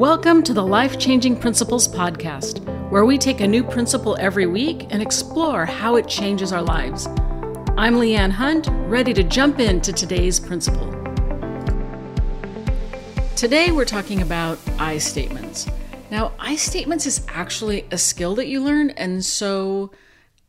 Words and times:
Welcome 0.00 0.42
to 0.44 0.54
the 0.54 0.64
Life 0.64 0.98
Changing 0.98 1.36
Principles 1.36 1.86
Podcast, 1.86 2.64
where 2.88 3.04
we 3.04 3.18
take 3.18 3.42
a 3.42 3.46
new 3.46 3.62
principle 3.62 4.16
every 4.18 4.46
week 4.46 4.86
and 4.88 5.02
explore 5.02 5.66
how 5.66 5.96
it 5.96 6.08
changes 6.08 6.54
our 6.54 6.62
lives. 6.62 7.06
I'm 7.76 7.96
Leanne 7.96 8.30
Hunt, 8.30 8.66
ready 8.88 9.12
to 9.12 9.22
jump 9.22 9.60
into 9.60 9.92
today's 9.92 10.40
principle. 10.40 10.90
Today, 13.36 13.72
we're 13.72 13.84
talking 13.84 14.22
about 14.22 14.58
I 14.78 14.96
statements. 14.96 15.66
Now, 16.10 16.32
I 16.38 16.56
statements 16.56 17.04
is 17.04 17.26
actually 17.28 17.84
a 17.90 17.98
skill 17.98 18.34
that 18.36 18.46
you 18.46 18.64
learn, 18.64 18.88
and 18.92 19.22
so 19.22 19.90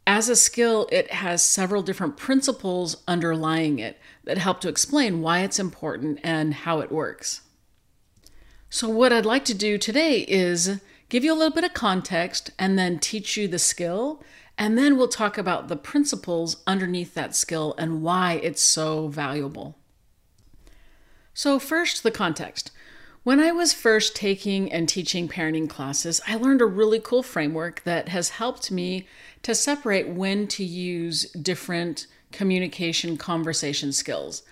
as 0.08 0.30
a 0.30 0.36
skill, 0.38 0.88
it 0.94 1.12
has 1.12 1.44
several 1.44 1.84
different 1.84 2.16
principles 2.16 3.04
underlying 3.06 3.80
it 3.80 4.00
that 4.24 4.38
help 4.38 4.62
to 4.62 4.70
explain 4.70 5.20
why 5.20 5.42
it's 5.42 5.60
important 5.60 6.22
and 6.24 6.54
how 6.54 6.80
it 6.80 6.90
works. 6.90 7.42
So, 8.74 8.88
what 8.88 9.12
I'd 9.12 9.26
like 9.26 9.44
to 9.46 9.54
do 9.54 9.78
today 9.78 10.20
is 10.30 10.80
give 11.10 11.26
you 11.26 11.34
a 11.34 11.36
little 11.36 11.54
bit 11.54 11.66
of 11.66 11.74
context 11.74 12.52
and 12.58 12.80
then 12.80 13.00
teach 13.00 13.36
you 13.36 13.50
the 13.50 13.60
skill. 13.60 14.24
And 14.58 14.78
then 14.78 14.96
we'll 14.96 15.10
talk 15.10 15.38
about 15.38 15.68
the 15.68 15.76
principles 15.76 16.64
underneath 16.66 17.14
that 17.14 17.36
skill 17.36 17.76
and 17.78 18.02
why 18.02 18.40
it's 18.42 18.62
so 18.62 19.10
valuable. 19.10 19.78
So, 21.34 21.60
first, 21.60 22.02
the 22.02 22.12
context. 22.12 22.72
When 23.24 23.42
I 23.42 23.52
was 23.52 23.74
first 23.74 24.16
taking 24.16 24.72
and 24.72 24.88
teaching 24.88 25.28
parenting 25.28 25.70
classes, 25.70 26.22
I 26.26 26.36
learned 26.36 26.62
a 26.62 26.66
really 26.66 27.02
cool 27.02 27.24
framework 27.24 27.84
that 27.84 28.08
has 28.08 28.30
helped 28.30 28.72
me 28.72 29.06
to 29.44 29.54
separate 29.54 30.08
when 30.08 30.48
to 30.48 30.64
use 30.64 31.30
different 31.34 32.08
communication 32.32 33.18
conversation 33.18 33.92
skills. 33.92 34.44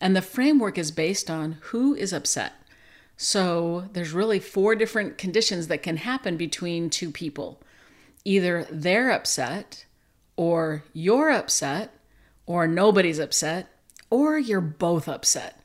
And 0.00 0.14
the 0.14 0.22
framework 0.22 0.78
is 0.78 0.92
based 0.92 1.28
on 1.28 1.58
who 1.60 1.96
is 1.96 2.12
upset. 2.12 2.52
So 3.16 3.88
there's 3.92 4.12
really 4.12 4.40
four 4.40 4.74
different 4.74 5.18
conditions 5.18 5.68
that 5.68 5.82
can 5.82 5.98
happen 5.98 6.36
between 6.36 6.90
two 6.90 7.10
people. 7.10 7.62
Either 8.24 8.66
they're 8.70 9.10
upset, 9.10 9.84
or 10.36 10.84
you're 10.92 11.30
upset, 11.30 11.94
or 12.46 12.66
nobody's 12.66 13.18
upset, 13.18 13.68
or 14.10 14.38
you're 14.38 14.60
both 14.60 15.08
upset. 15.08 15.60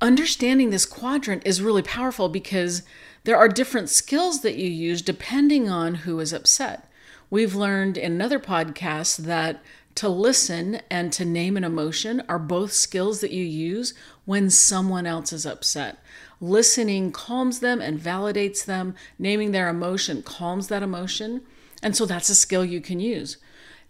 Understanding 0.00 0.70
this 0.70 0.86
quadrant 0.86 1.42
is 1.46 1.62
really 1.62 1.82
powerful 1.82 2.28
because 2.28 2.82
there 3.24 3.36
are 3.36 3.48
different 3.48 3.90
skills 3.90 4.40
that 4.42 4.56
you 4.56 4.68
use 4.68 5.02
depending 5.02 5.68
on 5.68 5.96
who 5.96 6.20
is 6.20 6.32
upset. 6.32 6.90
We've 7.28 7.54
learned 7.54 7.96
in 7.96 8.12
another 8.12 8.40
podcast 8.40 9.18
that 9.18 9.62
to 10.00 10.08
listen 10.08 10.80
and 10.90 11.12
to 11.12 11.26
name 11.26 11.58
an 11.58 11.64
emotion 11.64 12.22
are 12.26 12.38
both 12.38 12.72
skills 12.72 13.20
that 13.20 13.32
you 13.32 13.44
use 13.44 13.92
when 14.24 14.48
someone 14.48 15.06
else 15.06 15.30
is 15.30 15.44
upset. 15.44 15.98
Listening 16.40 17.12
calms 17.12 17.60
them 17.60 17.82
and 17.82 18.00
validates 18.00 18.64
them. 18.64 18.94
Naming 19.18 19.52
their 19.52 19.68
emotion 19.68 20.22
calms 20.22 20.68
that 20.68 20.82
emotion. 20.82 21.42
And 21.82 21.94
so 21.94 22.06
that's 22.06 22.30
a 22.30 22.34
skill 22.34 22.64
you 22.64 22.80
can 22.80 22.98
use. 22.98 23.36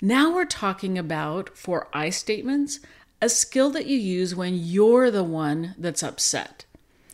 Now 0.03 0.35
we're 0.35 0.47
talking 0.47 0.99
about, 0.99 1.57
for 1.57 1.87
I 1.93 2.11
statements, 2.11 2.81
a 3.23 3.29
skill 3.29 3.71
that 3.71 3.87
you 3.87 3.97
use 3.97 4.35
when 4.35 4.55
you're 4.57 5.13
the 5.13 5.23
one 5.23 5.77
that's 5.79 6.03
upset. 6.03 6.65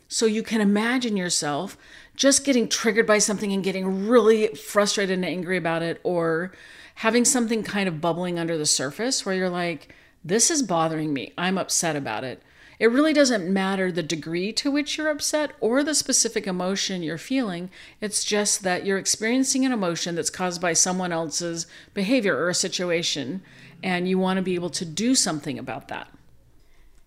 So 0.09 0.25
you 0.25 0.43
can 0.43 0.63
imagine 0.63 1.19
yourself 1.19 1.77
just 2.15 2.47
getting 2.47 2.67
triggered 2.67 3.07
by 3.07 3.19
something 3.19 3.53
and 3.53 3.63
getting 3.63 4.09
really 4.09 4.47
frustrated 4.55 5.19
and 5.19 5.25
angry 5.27 5.59
about 5.59 5.83
it, 5.83 6.01
or 6.03 6.53
having 6.97 7.25
something 7.25 7.63
kind 7.63 7.89
of 7.89 8.01
bubbling 8.01 8.39
under 8.39 8.57
the 8.57 8.67
surface 8.67 9.25
where 9.25 9.35
you're 9.35 9.51
like, 9.51 9.95
this 10.25 10.51
is 10.51 10.63
bothering 10.63 11.13
me. 11.13 11.33
I'm 11.37 11.59
upset 11.59 11.95
about 11.95 12.25
it. 12.25 12.43
It 12.79 12.91
really 12.91 13.13
doesn't 13.13 13.53
matter 13.53 13.91
the 13.91 14.03
degree 14.03 14.53
to 14.55 14.71
which 14.71 14.99
you're 14.99 15.11
upset 15.11 15.53
or 15.61 15.83
the 15.83 15.95
specific 15.95 16.47
emotion 16.47 17.03
you're 17.03 17.19
feeling. 17.19 17.71
It's 18.01 18.25
just 18.25 18.63
that 18.63 18.85
you're 18.85 18.99
experiencing 18.99 19.65
an 19.65 19.73
emotion 19.73 20.15
that's 20.15 20.31
caused 20.31 20.61
by 20.61 20.73
someone 20.73 21.13
else's 21.13 21.67
behavior 21.95 22.37
or 22.37 22.49
a 22.49 22.55
situation, 22.55 23.43
and 23.83 24.09
you 24.09 24.19
want 24.19 24.39
to 24.39 24.43
be 24.43 24.55
able 24.55 24.71
to 24.71 24.85
do 24.85 25.15
something 25.15 25.59
about 25.59 25.89
that. 25.89 26.09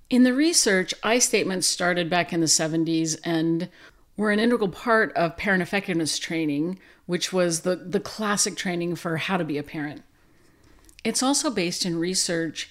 In 0.09 0.23
the 0.23 0.33
research, 0.33 0.93
I 1.03 1.19
statements 1.19 1.67
started 1.67 2.09
back 2.09 2.31
in 2.33 2.39
the 2.39 2.47
70s 2.47 3.19
and 3.23 3.69
were 4.17 4.31
an 4.31 4.39
integral 4.39 4.69
part 4.69 5.13
of 5.13 5.37
parent 5.37 5.61
effectiveness 5.61 6.17
training, 6.17 6.79
which 7.09 7.33
was 7.33 7.61
the, 7.61 7.75
the 7.75 7.99
classic 7.99 8.55
training 8.55 8.95
for 8.95 9.17
how 9.17 9.35
to 9.35 9.43
be 9.43 9.57
a 9.57 9.63
parent. 9.63 10.03
It's 11.03 11.23
also 11.23 11.49
based 11.49 11.83
in 11.83 11.97
research 11.97 12.69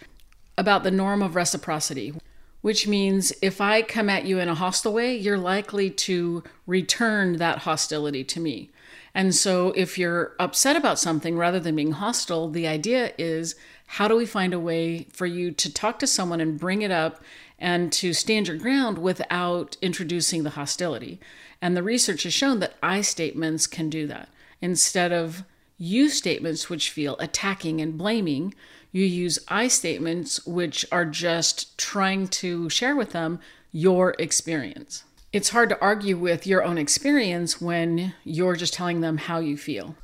about 0.56 0.84
the 0.84 0.93
norm 0.93 1.22
of 1.22 1.34
reciprocity, 1.34 2.15
which 2.60 2.87
means 2.87 3.32
if 3.43 3.60
I 3.60 3.82
come 3.82 4.09
at 4.09 4.26
you 4.26 4.38
in 4.38 4.49
a 4.49 4.54
hostile 4.54 4.93
way, 4.93 5.16
you're 5.16 5.38
likely 5.38 5.91
to 5.91 6.44
return 6.69 7.38
that 7.38 7.59
hostility 7.59 8.22
to 8.22 8.38
me. 8.38 8.71
And 9.12 9.34
so 9.34 9.72
if 9.75 9.99
you're 9.99 10.37
upset 10.38 10.76
about 10.76 11.00
something 11.00 11.37
rather 11.37 11.59
than 11.59 11.75
being 11.75 11.91
hostile, 11.91 12.49
the 12.49 12.69
idea 12.69 13.15
is 13.19 13.56
how 13.88 14.06
do 14.06 14.15
we 14.15 14.25
find 14.25 14.55
a 14.55 14.60
way 14.60 15.09
for 15.12 15.26
you 15.26 15.50
to 15.50 15.75
talk 15.75 15.99
to 15.99 16.06
someone 16.06 16.41
and 16.41 16.60
bring 16.60 16.82
it 16.82 16.93
up 16.93 17.20
and 17.59 17.93
to 17.94 18.12
stand 18.12 18.47
your 18.47 18.56
ground 18.56 18.99
without 18.99 19.76
introducing 19.82 20.44
the 20.44 20.50
hostility? 20.50 21.19
And 21.60 21.76
the 21.76 21.82
research 21.82 22.22
has 22.22 22.34
shown 22.34 22.60
that 22.60 22.74
I 22.82 23.00
statements 23.00 23.66
can 23.66 23.91
do 23.91 24.06
that. 24.06 24.28
Instead 24.60 25.12
of 25.12 25.44
you 25.76 26.08
statements, 26.08 26.69
which 26.69 26.91
feel 26.91 27.16
attacking 27.19 27.80
and 27.80 27.96
blaming, 27.96 28.54
you 28.91 29.04
use 29.04 29.38
I 29.48 29.69
statements, 29.69 30.44
which 30.46 30.84
are 30.91 31.04
just 31.04 31.76
trying 31.78 32.28
to 32.28 32.69
share 32.69 32.96
with 32.96 33.10
them 33.10 33.41
your 33.70 34.14
experience. 34.19 35.04
It's 35.32 35.50
hard 35.50 35.69
to 35.69 35.80
argue 35.80 36.16
with 36.16 36.46
your 36.46 36.64
own 36.64 36.78
experience 36.78 37.60
when 37.60 38.14
you're 38.25 38.56
just 38.56 38.72
telling 38.72 39.02
them 39.02 39.19
how 39.19 39.40
you 39.40 39.56
feel. 39.56 39.94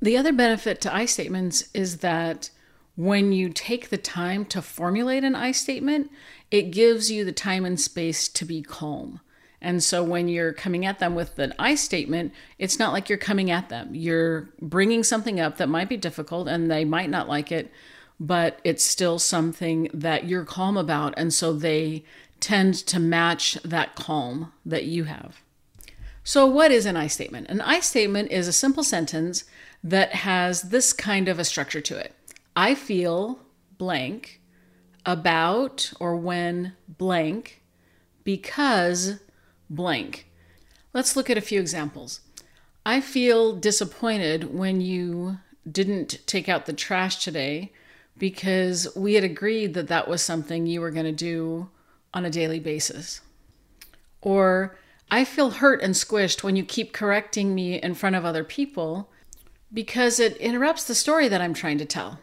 The 0.00 0.16
other 0.16 0.32
benefit 0.32 0.80
to 0.82 0.94
I 0.94 1.04
statements 1.04 1.68
is 1.74 1.98
that 1.98 2.50
when 2.96 3.32
you 3.32 3.50
take 3.50 3.90
the 3.90 3.98
time 3.98 4.46
to 4.46 4.62
formulate 4.62 5.24
an 5.24 5.34
I 5.34 5.52
statement, 5.52 6.10
it 6.50 6.70
gives 6.70 7.10
you 7.10 7.24
the 7.24 7.32
time 7.32 7.66
and 7.66 7.78
space 7.78 8.28
to 8.28 8.44
be 8.44 8.62
calm. 8.62 9.20
And 9.66 9.82
so 9.82 10.04
when 10.04 10.28
you're 10.28 10.52
coming 10.52 10.86
at 10.86 11.00
them 11.00 11.16
with 11.16 11.40
an 11.40 11.52
I 11.58 11.74
statement, 11.74 12.32
it's 12.56 12.78
not 12.78 12.92
like 12.92 13.08
you're 13.08 13.18
coming 13.18 13.50
at 13.50 13.68
them. 13.68 13.96
You're 13.96 14.48
bringing 14.62 15.02
something 15.02 15.40
up 15.40 15.56
that 15.56 15.68
might 15.68 15.88
be 15.88 15.96
difficult 15.96 16.46
and 16.46 16.70
they 16.70 16.84
might 16.84 17.10
not 17.10 17.28
like 17.28 17.50
it, 17.50 17.72
but 18.20 18.60
it's 18.62 18.84
still 18.84 19.18
something 19.18 19.90
that 19.92 20.28
you're 20.28 20.44
calm 20.44 20.76
about. 20.76 21.14
And 21.16 21.34
so 21.34 21.52
they 21.52 22.04
tend 22.38 22.74
to 22.74 23.00
match 23.00 23.54
that 23.64 23.96
calm 23.96 24.52
that 24.64 24.84
you 24.84 25.02
have. 25.02 25.40
So, 26.22 26.46
what 26.46 26.70
is 26.70 26.86
an 26.86 26.96
I 26.96 27.08
statement? 27.08 27.48
An 27.48 27.60
I 27.60 27.80
statement 27.80 28.30
is 28.30 28.46
a 28.46 28.52
simple 28.52 28.84
sentence 28.84 29.42
that 29.82 30.12
has 30.12 30.62
this 30.62 30.92
kind 30.92 31.26
of 31.26 31.40
a 31.40 31.44
structure 31.44 31.80
to 31.80 31.98
it 31.98 32.14
I 32.54 32.76
feel 32.76 33.40
blank 33.78 34.40
about 35.04 35.92
or 35.98 36.14
when 36.14 36.74
blank 36.86 37.64
because 38.22 39.18
blank. 39.68 40.26
Let's 40.92 41.16
look 41.16 41.28
at 41.28 41.38
a 41.38 41.42
few 41.42 41.60
examples. 41.60 42.20
I 42.84 43.00
feel 43.00 43.52
disappointed 43.54 44.54
when 44.54 44.80
you 44.80 45.38
didn't 45.70 46.20
take 46.26 46.48
out 46.48 46.66
the 46.66 46.72
trash 46.72 47.22
today 47.22 47.72
because 48.16 48.88
we 48.96 49.14
had 49.14 49.24
agreed 49.24 49.74
that 49.74 49.88
that 49.88 50.08
was 50.08 50.22
something 50.22 50.66
you 50.66 50.80
were 50.80 50.90
going 50.90 51.06
to 51.06 51.12
do 51.12 51.68
on 52.14 52.24
a 52.24 52.30
daily 52.30 52.60
basis. 52.60 53.20
Or, 54.22 54.78
I 55.10 55.24
feel 55.24 55.50
hurt 55.50 55.82
and 55.82 55.94
squished 55.94 56.42
when 56.42 56.56
you 56.56 56.64
keep 56.64 56.92
correcting 56.92 57.54
me 57.54 57.80
in 57.80 57.94
front 57.94 58.16
of 58.16 58.24
other 58.24 58.42
people 58.42 59.10
because 59.72 60.18
it 60.18 60.36
interrupts 60.38 60.84
the 60.84 60.94
story 60.94 61.28
that 61.28 61.40
I'm 61.40 61.54
trying 61.54 61.78
to 61.78 61.84
tell. 61.84 62.18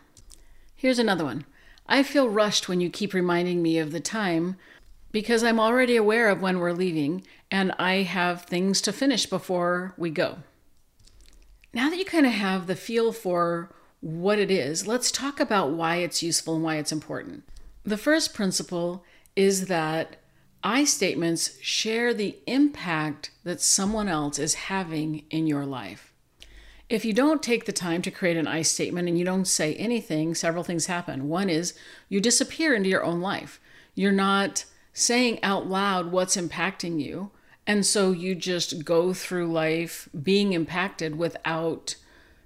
Here's 0.75 0.99
another 0.99 1.23
one. 1.23 1.45
I 1.87 2.03
feel 2.03 2.29
rushed 2.29 2.67
when 2.67 2.81
you 2.81 2.89
keep 2.89 3.13
reminding 3.13 3.61
me 3.61 3.77
of 3.77 3.91
the 3.91 3.99
time 3.99 4.57
because 5.13 5.43
I'm 5.43 5.59
already 5.59 5.95
aware 5.95 6.27
of 6.27 6.41
when 6.41 6.59
we're 6.59 6.73
leaving 6.73 7.25
and 7.49 7.71
I 7.79 8.01
have 8.01 8.41
things 8.41 8.81
to 8.81 8.91
finish 8.91 9.25
before 9.25 9.93
we 9.95 10.09
go. 10.09 10.39
Now 11.73 11.89
that 11.89 11.97
you 11.97 12.03
kind 12.03 12.25
of 12.25 12.33
have 12.33 12.67
the 12.67 12.75
feel 12.75 13.13
for 13.13 13.73
what 14.01 14.39
it 14.39 14.51
is, 14.51 14.85
let's 14.85 15.11
talk 15.11 15.39
about 15.39 15.71
why 15.71 15.97
it's 15.97 16.23
useful 16.23 16.55
and 16.55 16.63
why 16.63 16.75
it's 16.75 16.91
important. 16.91 17.43
The 17.83 17.97
first 17.97 18.33
principle 18.33 19.05
is 19.35 19.67
that 19.67 20.17
I 20.63 20.83
statements 20.83 21.61
share 21.61 22.13
the 22.13 22.37
impact 22.47 23.31
that 23.43 23.61
someone 23.61 24.07
else 24.07 24.39
is 24.39 24.53
having 24.55 25.25
in 25.29 25.45
your 25.45 25.65
life. 25.65 26.11
If 26.89 27.05
you 27.05 27.13
don't 27.13 27.43
take 27.43 27.65
the 27.65 27.71
time 27.71 28.01
to 28.03 28.11
create 28.11 28.37
an 28.37 28.47
I 28.47 28.61
statement 28.61 29.07
and 29.07 29.17
you 29.17 29.25
don't 29.25 29.45
say 29.45 29.75
anything, 29.75 30.33
several 30.35 30.63
things 30.63 30.87
happen. 30.87 31.27
One 31.27 31.49
is 31.49 31.73
you 32.09 32.19
disappear 32.19 32.73
into 32.73 32.89
your 32.89 33.03
own 33.03 33.21
life. 33.21 33.59
You're 33.95 34.11
not 34.11 34.65
saying 34.93 35.43
out 35.43 35.67
loud 35.67 36.11
what's 36.11 36.37
impacting 36.37 37.01
you. 37.01 37.31
And 37.65 37.85
so 37.85 38.11
you 38.11 38.35
just 38.35 38.85
go 38.85 39.13
through 39.13 39.51
life 39.51 40.07
being 40.21 40.53
impacted 40.53 41.17
without 41.17 41.95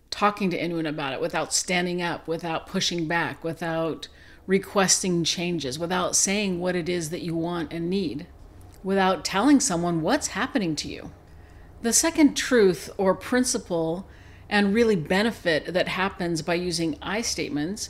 talking 0.09 0.49
to 0.49 0.57
anyone 0.57 0.85
about 0.85 1.13
it, 1.13 1.21
without 1.21 1.53
standing 1.53 2.01
up, 2.01 2.27
without 2.27 2.67
pushing 2.67 3.07
back, 3.07 3.43
without 3.43 4.07
requesting 4.45 5.23
changes, 5.23 5.77
without 5.77 6.15
saying 6.15 6.59
what 6.59 6.75
it 6.75 6.87
is 6.87 7.09
that 7.09 7.21
you 7.21 7.35
want 7.35 7.73
and 7.73 7.89
need, 7.89 8.25
without 8.83 9.25
telling 9.25 9.59
someone 9.59 10.01
what's 10.01 10.27
happening 10.27 10.75
to 10.77 10.87
you. 10.87 11.11
The 11.81 11.91
second 11.93 12.35
truth 12.35 12.89
or 12.97 13.13
principle 13.13 14.07
and 14.49 14.73
really 14.73 14.95
benefit 14.95 15.73
that 15.73 15.89
happens 15.89 16.41
by 16.41 16.53
using 16.55 16.97
I 17.01 17.21
statements 17.21 17.89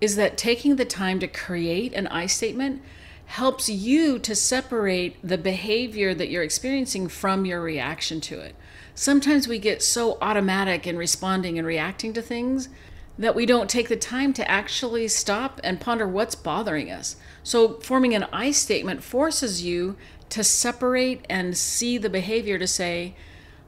is 0.00 0.16
that 0.16 0.38
taking 0.38 0.76
the 0.76 0.84
time 0.84 1.20
to 1.20 1.28
create 1.28 1.92
an 1.92 2.06
I 2.06 2.26
statement 2.26 2.82
helps 3.28 3.68
you 3.68 4.18
to 4.18 4.34
separate 4.34 5.16
the 5.22 5.36
behavior 5.36 6.14
that 6.14 6.30
you're 6.30 6.42
experiencing 6.42 7.06
from 7.06 7.44
your 7.44 7.60
reaction 7.60 8.22
to 8.22 8.40
it. 8.40 8.56
Sometimes 8.94 9.46
we 9.46 9.58
get 9.58 9.82
so 9.82 10.16
automatic 10.22 10.86
in 10.86 10.96
responding 10.96 11.58
and 11.58 11.66
reacting 11.66 12.14
to 12.14 12.22
things 12.22 12.70
that 13.18 13.34
we 13.34 13.44
don't 13.44 13.68
take 13.68 13.88
the 13.88 13.96
time 13.96 14.32
to 14.32 14.50
actually 14.50 15.06
stop 15.08 15.60
and 15.62 15.78
ponder 15.78 16.08
what's 16.08 16.34
bothering 16.34 16.90
us. 16.90 17.16
So, 17.42 17.74
forming 17.80 18.14
an 18.14 18.24
I 18.32 18.50
statement 18.50 19.04
forces 19.04 19.62
you 19.62 19.96
to 20.30 20.42
separate 20.42 21.26
and 21.28 21.54
see 21.54 21.98
the 21.98 22.08
behavior 22.08 22.58
to 22.58 22.66
say, 22.66 23.14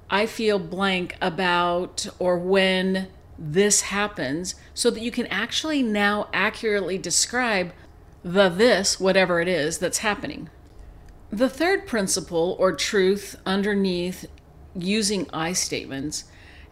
I 0.09 0.25
feel 0.25 0.59
blank 0.59 1.17
about 1.21 2.07
or 2.19 2.39
when 2.39 3.09
this 3.39 3.83
happens, 3.83 4.55
so 4.73 4.91
that 4.91 5.03
you 5.03 5.11
can 5.11 5.27
actually 5.27 5.83
now 5.83 6.29
accurately 6.33 6.97
describe 6.97 7.73
the 8.23 8.49
this, 8.49 9.01
whatever 9.01 9.41
it 9.41 9.49
is, 9.49 9.79
that's 9.79 9.99
happening. 9.99 10.51
The 11.31 11.49
third 11.49 11.87
principle 11.87 12.57
or 12.59 12.73
truth 12.73 13.37
underneath 13.47 14.27
using 14.75 15.29
I 15.33 15.53
statements 15.53 16.25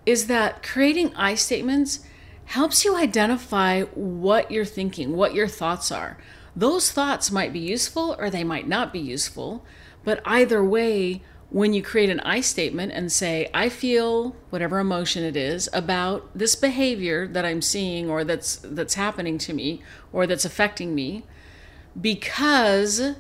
is 0.05 0.27
that 0.27 0.63
creating 0.63 1.15
I 1.15 1.35
statements 1.35 2.01
helps 2.47 2.85
you 2.85 2.97
identify 2.97 3.83
what 3.83 4.51
you're 4.51 4.65
thinking, 4.65 5.15
what 5.15 5.35
your 5.35 5.49
thoughts 5.49 5.93
are. 5.93 6.19
Those 6.57 6.91
thoughts 6.91 7.31
might 7.31 7.53
be 7.53 7.59
useful 7.59 8.17
or 8.19 8.31
they 8.31 8.43
might 8.43 8.67
not 8.67 8.93
be 8.93 8.99
useful, 8.99 9.65
but 10.03 10.21
either 10.25 10.65
way, 10.65 11.23
when 11.51 11.73
you 11.73 11.83
create 11.83 12.11
an 12.11 12.21
I 12.21 12.41
statement 12.41 12.93
and 12.93 13.11
say, 13.11 13.49
I 13.55 13.69
feel 13.69 14.37
whatever 14.51 14.79
emotion 14.79 15.25
it 15.25 15.37
is 15.37 15.69
about 15.73 16.29
this 16.35 16.55
behavior 16.55 17.27
that 17.29 17.45
I'm 17.45 17.63
seeing 17.63 18.11
or 18.11 18.25
that's 18.25 18.57
that's 18.57 18.95
happening 18.95 19.39
to 19.39 19.55
me 19.55 19.83
or 20.13 20.27
that's 20.27 20.45
affecting 20.45 20.95
me, 20.95 21.25
because 22.01 23.15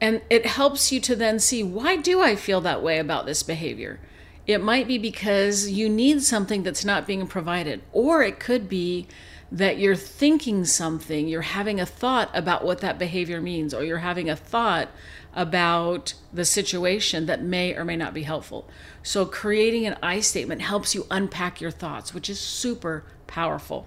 and 0.00 0.20
it 0.28 0.46
helps 0.46 0.92
you 0.92 1.00
to 1.00 1.16
then 1.16 1.38
see 1.38 1.62
why 1.62 1.96
do 1.96 2.20
I 2.20 2.36
feel 2.36 2.60
that 2.60 2.82
way 2.82 2.98
about 2.98 3.26
this 3.26 3.42
behavior? 3.42 4.00
It 4.46 4.62
might 4.62 4.86
be 4.86 4.98
because 4.98 5.70
you 5.70 5.88
need 5.88 6.22
something 6.22 6.62
that's 6.62 6.84
not 6.84 7.06
being 7.06 7.26
provided, 7.26 7.82
or 7.92 8.22
it 8.22 8.38
could 8.38 8.68
be 8.68 9.08
that 9.50 9.78
you're 9.78 9.96
thinking 9.96 10.64
something, 10.64 11.28
you're 11.28 11.42
having 11.42 11.80
a 11.80 11.86
thought 11.86 12.30
about 12.34 12.64
what 12.64 12.80
that 12.80 12.98
behavior 12.98 13.40
means, 13.40 13.72
or 13.72 13.84
you're 13.84 13.98
having 13.98 14.28
a 14.28 14.36
thought 14.36 14.88
about 15.34 16.14
the 16.32 16.44
situation 16.44 17.26
that 17.26 17.42
may 17.42 17.74
or 17.74 17.84
may 17.84 17.96
not 17.96 18.14
be 18.14 18.22
helpful. 18.22 18.68
So, 19.02 19.26
creating 19.26 19.86
an 19.86 19.96
I 20.02 20.20
statement 20.20 20.62
helps 20.62 20.94
you 20.94 21.06
unpack 21.10 21.60
your 21.60 21.70
thoughts, 21.70 22.14
which 22.14 22.30
is 22.30 22.40
super 22.40 23.04
powerful. 23.26 23.86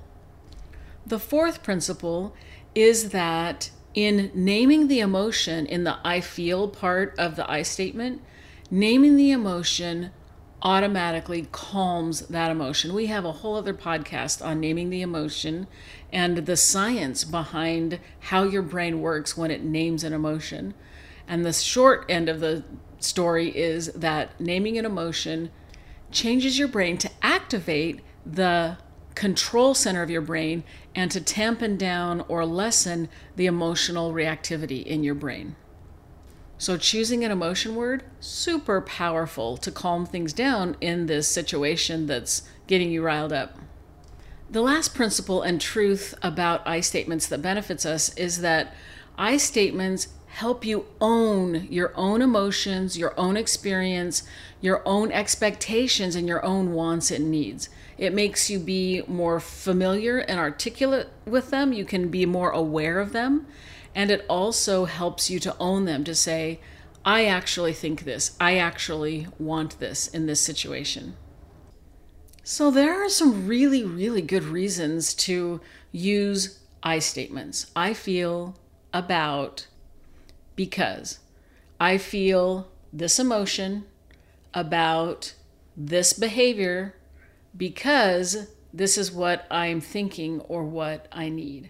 The 1.06 1.20
fourth 1.20 1.64
principle 1.64 2.36
is 2.76 3.10
that 3.10 3.72
in 4.00 4.32
naming 4.34 4.88
the 4.88 5.02
emotion 5.02 5.66
in 5.66 5.84
the 5.84 5.98
I 6.06 6.22
feel 6.22 6.70
part 6.70 7.14
of 7.18 7.36
the 7.36 7.50
I 7.50 7.64
statement, 7.64 8.22
naming 8.72 9.18
the 9.18 9.32
emotion 9.32 10.12
automatically 10.62 11.48
calms 11.52 12.22
that 12.28 12.52
emotion. 12.52 12.94
We 12.94 13.08
have 13.08 13.26
a 13.26 13.32
whole 13.32 13.56
other 13.56 13.74
podcast 13.74 14.46
on 14.46 14.60
naming 14.60 14.90
the 14.90 15.02
emotion 15.02 15.68
and 16.14 16.46
the 16.46 16.56
science 16.56 17.24
behind 17.24 18.00
how 18.20 18.44
your 18.44 18.62
brain 18.62 19.02
works 19.02 19.38
when 19.38 19.52
it 19.52 19.64
names 19.64 20.04
an 20.04 20.14
emotion. 20.14 20.74
And 21.28 21.46
the 21.46 21.54
short 21.54 22.06
end 22.08 22.30
of 22.30 22.40
the 22.40 22.64
story 23.00 23.50
is 23.50 23.88
that 23.94 24.40
naming 24.40 24.78
an 24.78 24.86
emotion 24.86 25.52
changes 26.12 26.58
your 26.58 26.68
brain 26.68 26.98
to 26.98 27.10
activate 27.22 28.02
the 28.26 28.78
control 29.20 29.74
center 29.74 30.02
of 30.02 30.10
your 30.10 30.22
brain 30.22 30.64
and 30.96 31.12
to 31.12 31.20
tampen 31.20 31.76
down 31.76 32.24
or 32.30 32.46
lessen 32.46 33.10
the 33.36 33.48
emotional 33.48 34.14
reactivity 34.14 34.82
in 34.82 35.04
your 35.04 35.14
brain. 35.14 35.58
So, 36.58 36.78
choosing 36.78 37.26
an 37.26 37.32
emotion 37.32 37.76
word, 37.76 38.06
super 38.22 38.80
powerful 38.80 39.58
to 39.58 39.74
calm 39.74 40.06
things 40.06 40.32
down 40.32 40.78
in 40.80 41.08
this 41.08 41.28
situation 41.28 42.08
that's 42.08 42.44
getting 42.66 42.92
you 42.92 43.04
riled 43.04 43.34
up. 43.34 43.58
The 44.50 44.62
last 44.62 44.96
principle 44.96 45.42
and 45.42 45.60
truth 45.60 46.16
about 46.24 46.66
I 46.66 46.80
statements 46.80 47.28
that 47.28 47.42
benefits 47.42 47.86
us 47.86 48.16
is 48.16 48.40
that 48.40 48.74
I 49.18 49.36
statements 49.36 50.08
help 50.40 50.64
you 50.64 50.86
own 51.02 51.68
your 51.70 51.92
own 51.96 52.22
emotions, 52.22 52.98
your 52.98 53.14
own 53.20 53.36
experience, 53.36 54.24
your 54.62 54.82
own 54.86 55.12
expectations, 55.12 56.16
and 56.16 56.30
your 56.30 56.44
own 56.46 56.72
wants 56.72 57.12
and 57.12 57.30
needs. 57.30 57.68
It 57.98 58.14
makes 58.14 58.50
you 58.50 58.58
be 58.58 59.04
more 59.06 59.42
familiar 59.42 60.20
and 60.20 60.40
articulate 60.40 61.10
with 61.26 61.50
them. 61.50 61.74
You 61.74 61.84
can 61.84 62.08
be 62.08 62.26
more 62.26 62.52
aware 62.52 63.00
of 63.00 63.12
them. 63.12 63.48
And 63.94 64.10
it 64.10 64.26
also 64.30 64.86
helps 64.86 65.30
you 65.30 65.40
to 65.40 65.58
own 65.60 65.84
them 65.84 66.06
to 66.06 66.16
say, 66.16 66.62
I 67.04 67.26
actually 67.26 67.74
think 67.74 68.06
this. 68.06 68.38
I 68.40 68.56
actually 68.56 69.28
want 69.38 69.78
this 69.80 70.08
in 70.08 70.26
this 70.26 70.40
situation. 70.40 71.18
So 72.46 72.72
there 72.72 73.04
are 73.04 73.10
some 73.10 73.46
really, 73.46 73.84
really 73.84 74.22
good 74.22 74.44
reasons 74.46 75.14
to 75.16 75.60
use 75.92 76.60
I 76.82 77.00
statements. 77.00 77.72
I 77.76 77.94
feel 77.94 78.58
about 78.94 79.68
because 80.60 81.20
I 81.80 81.98
feel 81.98 82.68
this 82.92 83.18
emotion 83.18 83.86
about 84.54 85.34
this 85.78 86.12
behavior 86.12 86.96
because 87.56 88.48
this 88.74 88.98
is 88.98 89.10
what 89.10 89.48
I'm 89.50 89.80
thinking 89.80 90.42
or 90.42 90.66
what 90.66 91.08
I 91.14 91.30
need. 91.30 91.70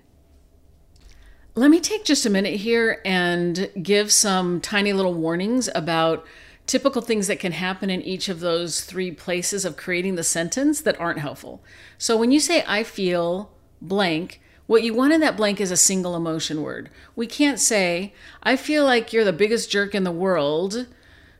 Let 1.53 1.69
me 1.69 1.80
take 1.80 2.03
just 2.03 2.25
a 2.25 2.31
minute 2.31 2.56
here 2.56 3.00
and 3.06 3.69
give 3.80 4.12
some 4.12 4.59
tiny 4.59 4.91
little 4.91 5.13
warnings 5.13 5.69
about 5.75 6.25
typical 6.65 7.03
things 7.03 7.27
that 7.27 7.39
can 7.39 7.51
happen 7.51 7.91
in 7.91 8.01
each 8.01 8.27
of 8.27 8.39
those 8.39 8.83
three 8.83 9.12
places 9.12 9.65
of 9.65 9.77
creating 9.77 10.15
the 10.15 10.24
sentence 10.24 10.81
that 10.81 11.00
aren't 11.00 11.19
helpful. 11.19 11.62
So 12.00 12.18
when 12.18 12.31
you 12.31 12.39
say, 12.39 12.63
I 12.68 12.81
feel 12.81 13.51
blank, 13.83 14.41
what 14.69 14.83
you 14.83 14.94
want 14.94 15.13
in 15.13 15.19
that 15.21 15.36
blank 15.36 15.60
is 15.60 15.71
a 15.71 15.77
single 15.77 16.16
emotion 16.16 16.62
word. 16.62 16.89
We 17.16 17.27
can't 17.27 17.60
say, 17.60 18.13
I 18.44 18.56
feel 18.56 18.86
like 18.86 19.12
you're 19.12 19.25
the 19.25 19.33
biggest 19.33 19.71
jerk 19.71 19.95
in 19.95 20.04
the 20.04 20.12
world 20.12 20.88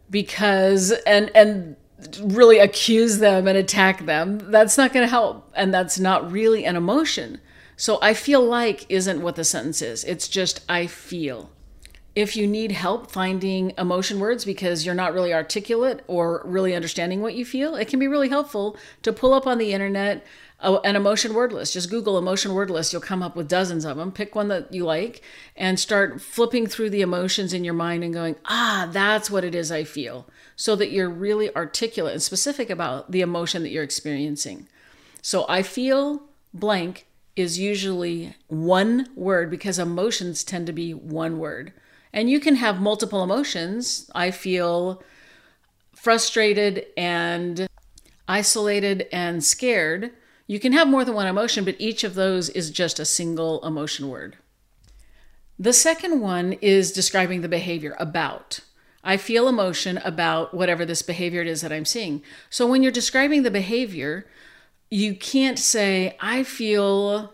because, 0.10 0.92
and, 1.06 1.32
and, 1.34 1.76
really 2.22 2.60
accuse 2.60 3.18
them 3.18 3.46
and 3.46 3.58
attack 3.58 4.06
them 4.06 4.40
that's 4.52 4.78
not 4.78 4.94
going 4.94 5.06
to 5.06 5.10
help 5.10 5.52
and 5.54 5.74
that's 5.74 6.00
not 6.00 6.32
really 6.32 6.64
an 6.64 6.78
emotion 6.78 7.42
so 7.80 7.98
I 8.02 8.14
feel 8.14 8.42
like 8.42 8.86
isn't 8.90 9.22
what 9.22 9.38
the 9.38 9.46
sentence 9.46 9.82
is. 9.82 10.04
It's 10.04 10.28
just 10.28 10.60
I 10.68 10.86
feel. 10.86 11.50
If 12.14 12.36
you 12.36 12.46
need 12.46 12.74
help 12.74 13.10
finding 13.10 13.72
emotion 13.78 14.20
words 14.20 14.44
because 14.44 14.86
you're 14.86 14.94
not 14.94 15.14
really 15.14 15.34
articulate 15.34 16.02
or 16.06 16.42
really 16.44 16.76
understanding 16.76 17.22
what 17.22 17.36
you 17.36 17.46
feel, 17.46 17.76
it 17.76 17.88
can 17.88 17.98
be 17.98 18.10
really 18.10 18.28
helpful 18.28 18.76
to 19.04 19.14
pull 19.14 19.34
up 19.34 19.48
on 19.48 19.60
the 19.60 19.72
internet 19.72 20.26
an 20.62 20.96
emotion 20.96 21.34
word 21.34 21.54
list. 21.54 21.74
Just 21.74 21.90
Google 21.90 22.18
emotion 22.18 22.54
word 22.54 22.70
list. 22.70 22.92
You'll 22.92 23.02
come 23.02 23.24
up 23.24 23.36
with 23.36 23.48
dozens 23.48 23.86
of 23.86 23.98
them. 23.98 24.12
Pick 24.12 24.36
one 24.36 24.50
that 24.50 24.74
you 24.74 24.86
like 24.86 25.22
and 25.56 25.80
start 25.80 26.22
flipping 26.22 26.68
through 26.68 26.90
the 26.90 27.02
emotions 27.02 27.54
in 27.54 27.64
your 27.64 27.74
mind 27.74 28.04
and 28.04 28.14
going, 28.14 28.36
ah, 28.46 28.90
that's 28.92 29.32
what 29.32 29.46
it 29.46 29.56
is 29.56 29.72
I 29.72 29.84
feel. 29.86 30.28
So 30.56 30.76
that 30.76 30.92
you're 30.92 31.10
really 31.10 31.54
articulate 31.56 32.14
and 32.14 32.22
specific 32.22 32.70
about 32.70 33.12
the 33.12 33.22
emotion 33.22 33.64
that 33.64 33.70
you're 33.70 33.84
experiencing. 33.84 34.68
So 35.22 35.46
I 35.48 35.64
feel 35.64 36.24
blank 36.54 37.06
is 37.36 37.58
usually 37.58 38.36
one 38.48 39.08
word 39.16 39.50
because 39.50 39.80
emotions 39.80 40.44
tend 40.44 40.68
to 40.68 40.74
be 40.74 40.94
one 40.94 41.40
word. 41.40 41.72
And 42.12 42.30
you 42.30 42.40
can 42.40 42.56
have 42.56 42.82
multiple 42.82 43.24
emotions. 43.24 44.10
I 44.14 44.32
feel 44.32 45.02
frustrated 45.96 46.86
and 46.98 47.68
isolated 48.28 49.08
and 49.12 49.44
scared. 49.44 50.12
You 50.50 50.60
can 50.60 50.74
have 50.74 50.88
more 50.88 51.06
than 51.06 51.14
one 51.14 51.28
emotion, 51.28 51.64
but 51.64 51.76
each 51.78 52.04
of 52.04 52.16
those 52.16 52.50
is 52.50 52.72
just 52.72 53.00
a 53.00 53.06
single 53.06 53.64
emotion 53.64 54.10
word. 54.10 54.36
The 55.60 55.74
second 55.74 56.22
one 56.22 56.54
is 56.54 56.92
describing 56.92 57.42
the 57.42 57.48
behavior 57.48 57.96
about. 58.00 58.62
I 59.04 59.18
feel 59.18 59.48
emotion 59.48 60.00
about 60.00 60.56
whatever 60.56 60.86
this 60.86 61.04
behavior 61.04 61.42
it 61.42 61.48
is 61.48 61.62
that 61.62 61.72
I'm 61.72 61.86
seeing. 61.86 62.24
So 62.50 62.66
when 62.66 62.82
you're 62.82 62.92
describing 62.92 63.44
the 63.44 63.52
behavior, 63.52 64.26
you 64.90 65.14
can't 65.14 65.60
say, 65.60 66.18
I 66.20 66.42
feel 66.42 67.32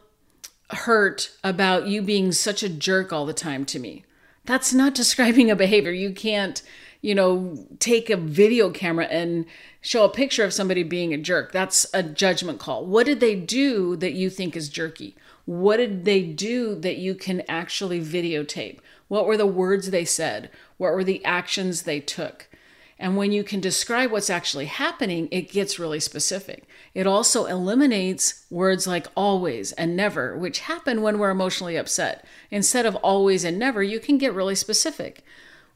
hurt 0.72 1.32
about 1.42 1.88
you 1.88 2.02
being 2.02 2.34
such 2.34 2.64
a 2.64 2.70
jerk 2.70 3.14
all 3.14 3.26
the 3.26 3.34
time 3.34 3.64
to 3.68 3.80
me. 3.80 4.04
That's 4.44 4.74
not 4.74 4.94
describing 5.04 5.50
a 5.50 5.56
behavior. 5.56 5.92
You 5.92 6.12
can't, 6.12 6.62
you 7.06 7.14
know, 7.14 7.56
take 7.78 8.10
a 8.10 8.18
video 8.18 8.72
camera 8.72 9.06
and 9.06 9.46
show 9.80 10.06
a 10.06 10.10
picture 10.10 10.44
of 10.44 10.52
somebody 10.52 10.82
being 10.82 11.14
a 11.14 11.18
jerk. 11.20 11.52
That's 11.52 11.86
a 11.94 12.02
judgment 12.02 12.60
call. 12.60 12.84
What 12.84 13.06
did 13.06 13.20
they 13.20 13.36
do 13.36 13.96
that 13.98 14.14
you 14.14 14.32
think 14.32 14.56
is 14.56 14.70
jerky? 14.70 15.16
What 15.46 15.78
did 15.78 16.04
they 16.04 16.24
do 16.24 16.74
that 16.74 16.98
you 16.98 17.14
can 17.14 17.44
actually 17.48 18.02
videotape? 18.02 18.80
What 19.08 19.28
were 19.28 19.38
the 19.38 19.46
words 19.46 19.92
they 19.92 20.04
said? 20.04 20.50
What 20.78 20.94
were 20.94 21.04
the 21.04 21.24
actions 21.24 21.84
they 21.84 22.00
took? 22.00 22.50
And 22.98 23.16
when 23.16 23.32
you 23.32 23.44
can 23.44 23.60
describe 23.60 24.10
what's 24.10 24.32
actually 24.32 24.66
happening, 24.66 25.28
it 25.30 25.52
gets 25.52 25.78
really 25.78 26.00
specific. 26.00 26.64
It 26.96 27.06
also 27.06 27.46
eliminates 27.46 28.48
words 28.50 28.88
like 28.88 29.06
always 29.16 29.74
and 29.74 29.96
never, 29.96 30.36
which 30.36 30.62
happen 30.62 31.04
when 31.04 31.20
we're 31.20 31.30
emotionally 31.30 31.76
upset. 31.76 32.26
Instead 32.50 32.88
of 32.88 32.96
always 32.96 33.44
and 33.44 33.60
never, 33.60 33.84
you 33.84 34.00
can 34.00 34.18
get 34.18 34.34
really 34.34 34.56
specific. 34.56 35.24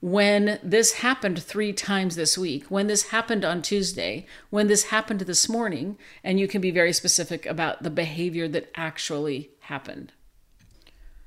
When 0.01 0.60
this 0.63 0.94
happened 0.94 1.44
three 1.44 1.74
times 1.74 2.15
this 2.15 2.38
week, 2.38 2.65
when 2.68 2.88
this 2.88 3.10
happened 3.10 3.44
on 3.44 3.62
Tuesday, 3.62 4.25
when 4.50 4.68
this 4.68 4.86
happened 4.86 5.22
this 5.22 5.50
morning, 5.50 5.98
and 6.24 6.39
you 6.39 6.48
can 6.48 6.62
be 6.62 6.72
very 6.72 6.94
specific 6.94 7.46
about 7.46 7.84
the 7.84 7.89
behavior 7.89 8.48
that 8.48 8.72
actually 8.75 9.51
happened. 9.62 10.13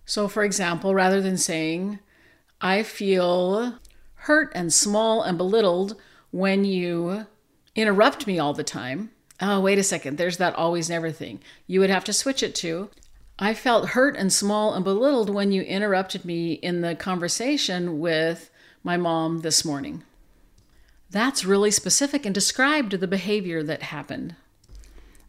So, 0.07 0.27
for 0.27 0.43
example, 0.43 0.95
rather 0.95 1.21
than 1.21 1.37
saying, 1.37 1.99
I 2.61 2.83
feel 2.83 3.79
hurt 4.15 4.51
and 4.55 4.73
small 4.73 5.23
and 5.23 5.37
belittled 5.37 5.97
when 6.31 6.65
you 6.65 7.27
interrupt 7.75 8.27
me 8.27 8.39
all 8.39 8.55
the 8.55 8.65
time. 8.65 9.11
Oh, 9.41 9.61
wait 9.61 9.79
a 9.79 9.83
second, 9.83 10.17
there's 10.17 10.39
that 10.39 10.55
always 10.55 10.89
never 10.89 11.11
thing. 11.11 11.41
You 11.67 11.81
would 11.81 11.91
have 11.91 12.05
to 12.05 12.13
switch 12.13 12.43
it 12.43 12.55
to 12.57 12.89
I 13.39 13.55
felt 13.55 13.89
hurt 13.89 14.17
and 14.17 14.33
small 14.33 14.73
and 14.73 14.85
belittled 14.85 15.29
when 15.29 15.51
you 15.51 15.63
interrupted 15.63 16.25
me 16.25 16.53
in 16.53 16.81
the 16.81 16.95
conversation 16.95 17.99
with 17.99 18.51
my 18.83 18.97
mom 18.97 19.41
this 19.41 19.65
morning. 19.65 20.03
That's 21.11 21.45
really 21.45 21.71
specific 21.71 22.25
and 22.25 22.35
described 22.35 22.93
the 22.93 23.07
behavior 23.07 23.63
that 23.63 23.83
happened. 23.83 24.35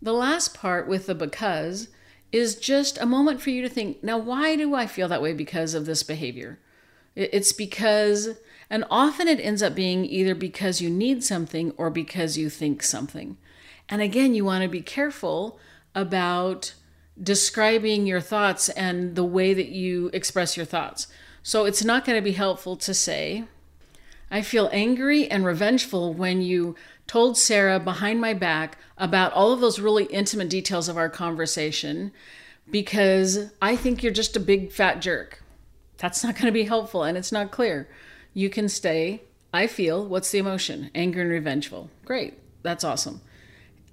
The 0.01 0.13
last 0.13 0.53
part 0.53 0.87
with 0.87 1.07
the 1.07 1.15
because 1.15 1.89
is 2.31 2.55
just 2.55 2.97
a 2.97 3.05
moment 3.05 3.41
for 3.41 3.51
you 3.51 3.61
to 3.61 3.69
think 3.69 4.03
now, 4.03 4.17
why 4.17 4.55
do 4.55 4.73
I 4.73 4.87
feel 4.87 5.07
that 5.07 5.21
way 5.21 5.33
because 5.33 5.73
of 5.73 5.85
this 5.85 6.03
behavior? 6.03 6.59
It's 7.15 7.53
because 7.53 8.35
and 8.69 8.85
often 8.89 9.27
it 9.27 9.39
ends 9.39 9.61
up 9.61 9.75
being 9.75 10.03
either 10.05 10.33
because 10.33 10.81
you 10.81 10.89
need 10.89 11.23
something 11.23 11.73
or 11.77 11.89
because 11.89 12.37
you 12.37 12.49
think 12.49 12.81
something. 12.81 13.37
And 13.87 14.01
again, 14.01 14.33
you 14.33 14.45
want 14.45 14.63
to 14.63 14.69
be 14.69 14.81
careful 14.81 15.59
about 15.93 16.73
describing 17.21 18.07
your 18.07 18.21
thoughts 18.21 18.69
and 18.69 19.15
the 19.15 19.23
way 19.23 19.53
that 19.53 19.69
you 19.69 20.09
express 20.11 20.57
your 20.57 20.65
thoughts. 20.65 21.07
So 21.43 21.65
it's 21.65 21.83
not 21.83 22.05
going 22.05 22.17
to 22.17 22.23
be 22.23 22.31
helpful 22.31 22.77
to 22.77 22.93
say, 22.93 23.43
I 24.31 24.41
feel 24.41 24.69
angry 24.71 25.29
and 25.29 25.45
revengeful 25.45 26.13
when 26.13 26.41
you 26.41 26.75
told 27.05 27.37
Sarah 27.37 27.79
behind 27.79 28.21
my 28.21 28.33
back 28.33 28.77
about 28.97 29.33
all 29.33 29.51
of 29.51 29.59
those 29.59 29.79
really 29.79 30.05
intimate 30.05 30.49
details 30.49 30.87
of 30.87 30.97
our 30.97 31.09
conversation 31.09 32.11
because 32.71 33.51
I 33.61 33.75
think 33.75 34.01
you're 34.01 34.13
just 34.13 34.37
a 34.37 34.39
big 34.39 34.71
fat 34.71 35.01
jerk. 35.01 35.43
That's 35.97 36.23
not 36.23 36.35
going 36.35 36.45
to 36.45 36.51
be 36.51 36.63
helpful 36.63 37.03
and 37.03 37.17
it's 37.17 37.31
not 37.31 37.51
clear 37.51 37.89
you 38.33 38.49
can 38.49 38.67
stay, 38.67 39.21
I 39.53 39.67
feel, 39.67 40.05
what's 40.05 40.31
the 40.31 40.39
emotion? 40.39 40.89
Anger 40.95 41.21
and 41.21 41.29
revengeful. 41.29 41.89
Great. 42.05 42.39
That's 42.63 42.83
awesome. 42.83 43.21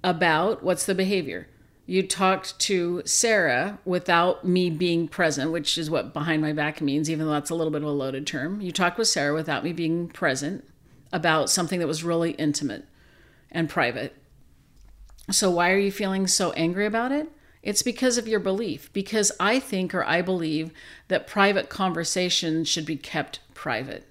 About 0.03 0.63
what's 0.63 0.85
the 0.85 0.95
behavior? 0.95 1.47
You 1.85 2.03
talked 2.07 2.57
to 2.59 3.01
Sarah 3.05 3.79
without 3.85 4.45
me 4.45 4.69
being 4.69 5.07
present, 5.07 5.51
which 5.51 5.77
is 5.77 5.89
what 5.89 6.13
behind 6.13 6.41
my 6.41 6.53
back 6.53 6.79
means, 6.79 7.09
even 7.09 7.25
though 7.25 7.33
that's 7.33 7.49
a 7.49 7.55
little 7.55 7.71
bit 7.71 7.81
of 7.81 7.87
a 7.87 7.91
loaded 7.91 8.27
term. 8.27 8.61
You 8.61 8.71
talked 8.71 8.97
with 8.97 9.07
Sarah 9.07 9.33
without 9.33 9.63
me 9.63 9.73
being 9.73 10.07
present 10.07 10.67
about 11.11 11.49
something 11.49 11.79
that 11.79 11.87
was 11.87 12.03
really 12.03 12.31
intimate 12.31 12.85
and 13.51 13.69
private. 13.69 14.15
So, 15.29 15.49
why 15.49 15.71
are 15.71 15.77
you 15.77 15.91
feeling 15.91 16.27
so 16.27 16.51
angry 16.53 16.85
about 16.85 17.11
it? 17.11 17.29
It's 17.63 17.83
because 17.83 18.17
of 18.17 18.27
your 18.27 18.39
belief, 18.39 18.91
because 18.91 19.31
I 19.39 19.59
think 19.59 19.93
or 19.93 20.03
I 20.03 20.21
believe 20.21 20.71
that 21.09 21.27
private 21.27 21.69
conversations 21.69 22.67
should 22.67 22.85
be 22.85 22.97
kept 22.97 23.39
private. 23.53 24.07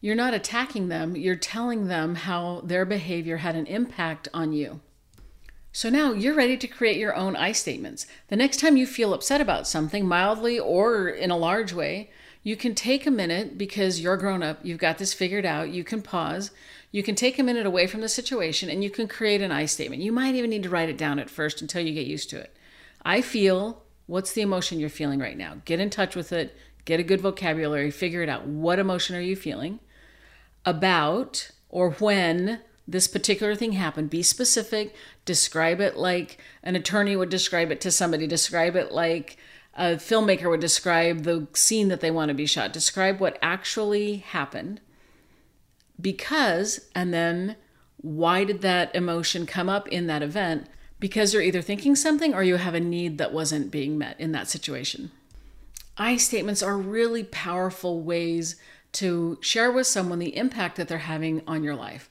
You're 0.00 0.14
not 0.14 0.34
attacking 0.34 0.88
them, 0.88 1.16
you're 1.16 1.36
telling 1.36 1.88
them 1.88 2.14
how 2.14 2.62
their 2.64 2.84
behavior 2.84 3.38
had 3.38 3.56
an 3.56 3.66
impact 3.66 4.28
on 4.32 4.52
you. 4.52 4.80
So 5.76 5.90
now 5.90 6.12
you're 6.12 6.36
ready 6.36 6.56
to 6.56 6.68
create 6.68 6.98
your 6.98 7.16
own 7.16 7.34
I 7.34 7.50
statements. 7.50 8.06
The 8.28 8.36
next 8.36 8.60
time 8.60 8.76
you 8.76 8.86
feel 8.86 9.12
upset 9.12 9.40
about 9.40 9.66
something, 9.66 10.06
mildly 10.06 10.56
or 10.56 11.08
in 11.08 11.32
a 11.32 11.36
large 11.36 11.72
way, 11.72 12.12
you 12.44 12.54
can 12.54 12.76
take 12.76 13.06
a 13.06 13.10
minute 13.10 13.58
because 13.58 14.00
you're 14.00 14.16
grown 14.16 14.40
up, 14.40 14.60
you've 14.62 14.78
got 14.78 14.98
this 14.98 15.12
figured 15.12 15.44
out, 15.44 15.70
you 15.70 15.82
can 15.82 16.00
pause, 16.00 16.52
you 16.92 17.02
can 17.02 17.16
take 17.16 17.40
a 17.40 17.42
minute 17.42 17.66
away 17.66 17.88
from 17.88 18.02
the 18.02 18.08
situation 18.08 18.70
and 18.70 18.84
you 18.84 18.90
can 18.90 19.08
create 19.08 19.42
an 19.42 19.50
I 19.50 19.66
statement. 19.66 20.00
You 20.00 20.12
might 20.12 20.36
even 20.36 20.50
need 20.50 20.62
to 20.62 20.70
write 20.70 20.90
it 20.90 20.96
down 20.96 21.18
at 21.18 21.28
first 21.28 21.60
until 21.60 21.82
you 21.82 21.92
get 21.92 22.06
used 22.06 22.30
to 22.30 22.38
it. 22.38 22.56
I 23.04 23.20
feel, 23.20 23.82
what's 24.06 24.32
the 24.32 24.42
emotion 24.42 24.78
you're 24.78 24.88
feeling 24.88 25.18
right 25.18 25.36
now? 25.36 25.56
Get 25.64 25.80
in 25.80 25.90
touch 25.90 26.14
with 26.14 26.32
it, 26.32 26.56
get 26.84 27.00
a 27.00 27.02
good 27.02 27.20
vocabulary, 27.20 27.90
figure 27.90 28.22
it 28.22 28.28
out. 28.28 28.46
What 28.46 28.78
emotion 28.78 29.16
are 29.16 29.20
you 29.20 29.34
feeling? 29.34 29.80
about 30.64 31.50
or 31.68 31.90
when 31.92 32.60
this 32.86 33.08
particular 33.08 33.54
thing 33.54 33.72
happened. 33.72 34.10
Be 34.10 34.22
specific. 34.22 34.94
Describe 35.24 35.80
it 35.80 35.96
like 35.96 36.38
an 36.62 36.76
attorney 36.76 37.16
would 37.16 37.30
describe 37.30 37.70
it 37.70 37.80
to 37.82 37.90
somebody. 37.90 38.26
Describe 38.26 38.76
it 38.76 38.92
like 38.92 39.38
a 39.74 39.96
filmmaker 39.96 40.50
would 40.50 40.60
describe 40.60 41.22
the 41.22 41.46
scene 41.54 41.88
that 41.88 42.00
they 42.00 42.10
want 42.10 42.28
to 42.28 42.34
be 42.34 42.46
shot. 42.46 42.72
Describe 42.72 43.20
what 43.20 43.38
actually 43.42 44.16
happened. 44.16 44.80
Because, 46.00 46.88
and 46.94 47.12
then 47.12 47.56
why 47.96 48.44
did 48.44 48.60
that 48.60 48.94
emotion 48.94 49.46
come 49.46 49.68
up 49.68 49.88
in 49.88 50.06
that 50.06 50.22
event? 50.22 50.66
Because 51.00 51.32
you're 51.32 51.42
either 51.42 51.62
thinking 51.62 51.96
something 51.96 52.34
or 52.34 52.42
you 52.42 52.56
have 52.56 52.74
a 52.74 52.80
need 52.80 53.18
that 53.18 53.32
wasn't 53.32 53.70
being 53.70 53.96
met 53.96 54.18
in 54.20 54.32
that 54.32 54.48
situation. 54.48 55.10
I 55.96 56.16
statements 56.16 56.62
are 56.62 56.76
really 56.76 57.24
powerful 57.24 58.02
ways 58.02 58.56
to 58.92 59.38
share 59.40 59.72
with 59.72 59.86
someone 59.86 60.18
the 60.18 60.36
impact 60.36 60.76
that 60.76 60.88
they're 60.88 60.98
having 60.98 61.42
on 61.46 61.64
your 61.64 61.74
life. 61.74 62.10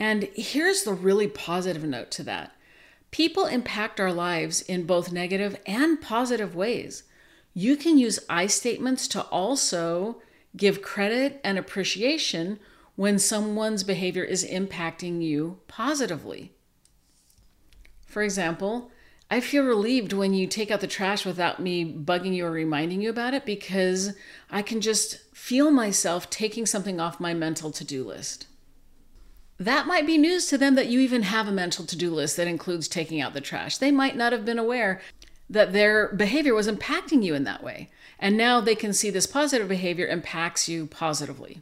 And 0.00 0.30
here's 0.34 0.84
the 0.84 0.94
really 0.94 1.28
positive 1.28 1.84
note 1.84 2.10
to 2.12 2.22
that 2.24 2.52
people 3.10 3.44
impact 3.44 4.00
our 4.00 4.12
lives 4.12 4.62
in 4.62 4.86
both 4.86 5.12
negative 5.12 5.60
and 5.66 6.00
positive 6.00 6.56
ways. 6.56 7.02
You 7.52 7.76
can 7.76 7.98
use 7.98 8.20
I 8.28 8.46
statements 8.46 9.06
to 9.08 9.22
also 9.24 10.22
give 10.56 10.80
credit 10.80 11.40
and 11.44 11.58
appreciation 11.58 12.58
when 12.96 13.18
someone's 13.18 13.82
behavior 13.82 14.24
is 14.24 14.44
impacting 14.44 15.22
you 15.22 15.58
positively. 15.68 16.52
For 18.06 18.22
example, 18.22 18.90
I 19.30 19.40
feel 19.40 19.64
relieved 19.64 20.12
when 20.12 20.32
you 20.34 20.46
take 20.46 20.70
out 20.70 20.80
the 20.80 20.86
trash 20.86 21.26
without 21.26 21.60
me 21.60 21.84
bugging 21.84 22.34
you 22.34 22.46
or 22.46 22.50
reminding 22.50 23.02
you 23.02 23.10
about 23.10 23.34
it 23.34 23.44
because 23.44 24.14
I 24.50 24.62
can 24.62 24.80
just 24.80 25.18
feel 25.34 25.70
myself 25.70 26.30
taking 26.30 26.66
something 26.66 27.00
off 27.00 27.20
my 27.20 27.34
mental 27.34 27.70
to 27.72 27.84
do 27.84 28.04
list. 28.04 28.46
That 29.60 29.86
might 29.86 30.06
be 30.06 30.16
news 30.16 30.46
to 30.46 30.56
them 30.56 30.74
that 30.76 30.88
you 30.88 31.00
even 31.00 31.22
have 31.24 31.46
a 31.46 31.52
mental 31.52 31.84
to 31.84 31.96
do 31.96 32.10
list 32.10 32.38
that 32.38 32.46
includes 32.46 32.88
taking 32.88 33.20
out 33.20 33.34
the 33.34 33.42
trash. 33.42 33.76
They 33.76 33.90
might 33.90 34.16
not 34.16 34.32
have 34.32 34.46
been 34.46 34.58
aware 34.58 35.02
that 35.50 35.74
their 35.74 36.08
behavior 36.14 36.54
was 36.54 36.66
impacting 36.66 37.22
you 37.22 37.34
in 37.34 37.44
that 37.44 37.62
way. 37.62 37.90
And 38.18 38.38
now 38.38 38.62
they 38.62 38.74
can 38.74 38.94
see 38.94 39.10
this 39.10 39.26
positive 39.26 39.68
behavior 39.68 40.06
impacts 40.06 40.66
you 40.66 40.86
positively. 40.86 41.60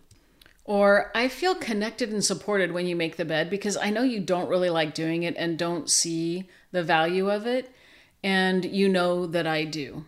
Or 0.64 1.10
I 1.12 1.26
feel 1.26 1.56
connected 1.56 2.12
and 2.12 2.24
supported 2.24 2.70
when 2.70 2.86
you 2.86 2.94
make 2.94 3.16
the 3.16 3.24
bed 3.24 3.50
because 3.50 3.76
I 3.76 3.90
know 3.90 4.02
you 4.02 4.20
don't 4.20 4.48
really 4.48 4.70
like 4.70 4.94
doing 4.94 5.24
it 5.24 5.34
and 5.36 5.58
don't 5.58 5.90
see 5.90 6.48
the 6.70 6.84
value 6.84 7.28
of 7.28 7.46
it, 7.46 7.72
and 8.22 8.64
you 8.64 8.88
know 8.88 9.26
that 9.26 9.46
I 9.46 9.64
do. 9.64 10.04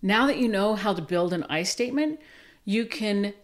Now 0.00 0.26
that 0.26 0.38
you 0.38 0.48
know 0.48 0.74
how 0.74 0.94
to 0.94 1.02
build 1.02 1.32
an 1.32 1.44
I 1.50 1.64
statement, 1.64 2.20
you 2.64 2.86
can 2.86 3.34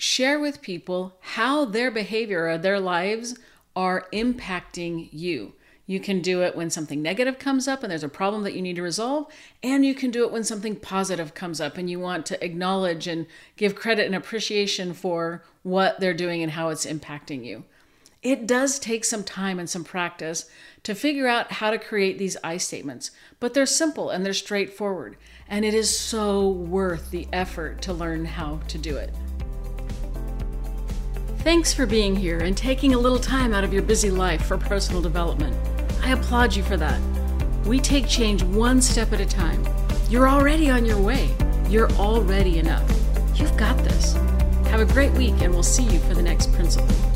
share 0.00 0.40
with 0.40 0.62
people 0.62 1.14
how 1.20 1.66
their 1.66 1.90
behavior 1.90 2.48
or 2.48 2.56
their 2.56 2.80
lives 2.80 3.38
are 3.76 4.06
impacting 4.14 5.10
you. 5.12 5.52
You 5.84 6.00
can 6.00 6.22
do 6.22 6.42
it 6.42 6.56
when 6.56 6.70
something 6.70 7.02
negative 7.02 7.38
comes 7.38 7.68
up 7.68 7.82
and 7.82 7.90
there's 7.90 8.02
a 8.02 8.08
problem 8.08 8.42
that 8.44 8.54
you 8.54 8.62
need 8.62 8.76
to 8.76 8.82
resolve, 8.82 9.26
and 9.62 9.84
you 9.84 9.94
can 9.94 10.10
do 10.10 10.24
it 10.24 10.32
when 10.32 10.42
something 10.42 10.74
positive 10.74 11.34
comes 11.34 11.60
up 11.60 11.76
and 11.76 11.90
you 11.90 12.00
want 12.00 12.24
to 12.26 12.42
acknowledge 12.42 13.06
and 13.06 13.26
give 13.58 13.74
credit 13.74 14.06
and 14.06 14.14
appreciation 14.14 14.94
for 14.94 15.44
what 15.64 16.00
they're 16.00 16.14
doing 16.14 16.42
and 16.42 16.52
how 16.52 16.70
it's 16.70 16.86
impacting 16.86 17.44
you. 17.44 17.64
It 18.22 18.46
does 18.46 18.78
take 18.78 19.04
some 19.04 19.22
time 19.22 19.58
and 19.58 19.68
some 19.68 19.84
practice 19.84 20.46
to 20.84 20.94
figure 20.94 21.26
out 21.26 21.52
how 21.52 21.70
to 21.70 21.78
create 21.78 22.16
these 22.16 22.38
I 22.42 22.56
statements, 22.56 23.10
but 23.38 23.52
they're 23.52 23.66
simple 23.66 24.08
and 24.08 24.24
they're 24.24 24.32
straightforward, 24.32 25.18
and 25.46 25.62
it 25.62 25.74
is 25.74 25.94
so 25.94 26.48
worth 26.48 27.10
the 27.10 27.28
effort 27.34 27.82
to 27.82 27.92
learn 27.92 28.24
how 28.24 28.60
to 28.68 28.78
do 28.78 28.96
it. 28.96 29.12
Thanks 31.42 31.72
for 31.72 31.86
being 31.86 32.14
here 32.14 32.40
and 32.40 32.54
taking 32.54 32.92
a 32.92 32.98
little 32.98 33.18
time 33.18 33.54
out 33.54 33.64
of 33.64 33.72
your 33.72 33.80
busy 33.80 34.10
life 34.10 34.44
for 34.44 34.58
personal 34.58 35.00
development. 35.00 35.56
I 36.02 36.12
applaud 36.12 36.54
you 36.54 36.62
for 36.62 36.76
that. 36.76 37.00
We 37.64 37.80
take 37.80 38.06
change 38.06 38.42
one 38.42 38.82
step 38.82 39.10
at 39.14 39.22
a 39.22 39.26
time. 39.26 39.66
You're 40.10 40.28
already 40.28 40.68
on 40.68 40.84
your 40.84 41.00
way. 41.00 41.30
You're 41.66 41.90
already 41.92 42.58
enough. 42.58 42.86
You've 43.36 43.56
got 43.56 43.78
this. 43.78 44.12
Have 44.66 44.80
a 44.80 44.92
great 44.92 45.12
week, 45.12 45.40
and 45.40 45.50
we'll 45.54 45.62
see 45.62 45.84
you 45.84 45.98
for 46.00 46.12
the 46.12 46.22
next 46.22 46.52
principle. 46.52 47.09